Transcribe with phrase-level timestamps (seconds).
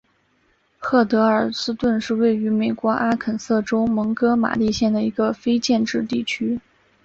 [0.79, 6.59] 赫德尔斯顿是位于美国阿肯色州蒙哥马利县的一个非建制地区。